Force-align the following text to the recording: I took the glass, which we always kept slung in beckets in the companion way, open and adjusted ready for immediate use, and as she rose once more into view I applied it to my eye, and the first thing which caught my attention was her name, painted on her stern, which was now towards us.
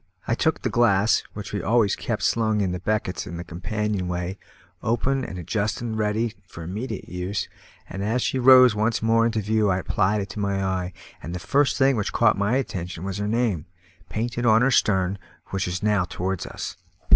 I 0.27 0.33
took 0.33 0.63
the 0.63 0.69
glass, 0.71 1.21
which 1.35 1.53
we 1.53 1.61
always 1.61 1.95
kept 1.95 2.23
slung 2.23 2.59
in 2.61 2.75
beckets 2.75 3.27
in 3.27 3.37
the 3.37 3.43
companion 3.43 4.07
way, 4.07 4.39
open 4.81 5.23
and 5.23 5.37
adjusted 5.37 5.93
ready 5.95 6.33
for 6.47 6.63
immediate 6.63 7.07
use, 7.07 7.47
and 7.87 8.03
as 8.03 8.23
she 8.23 8.39
rose 8.39 8.73
once 8.73 9.03
more 9.03 9.27
into 9.27 9.41
view 9.41 9.69
I 9.69 9.77
applied 9.77 10.21
it 10.21 10.29
to 10.29 10.39
my 10.39 10.63
eye, 10.63 10.93
and 11.21 11.35
the 11.35 11.39
first 11.39 11.77
thing 11.77 11.97
which 11.97 12.13
caught 12.13 12.35
my 12.35 12.55
attention 12.57 13.03
was 13.03 13.19
her 13.19 13.27
name, 13.27 13.67
painted 14.09 14.43
on 14.43 14.63
her 14.63 14.71
stern, 14.71 15.19
which 15.49 15.67
was 15.67 15.83
now 15.83 16.05
towards 16.05 16.47
us. 16.47 16.77